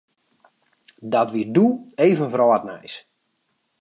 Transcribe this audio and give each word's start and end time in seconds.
Dat 1.13 1.29
wie 1.33 1.47
doe 1.55 1.71
even 2.05 2.29
wrâldnijs. 2.33 2.95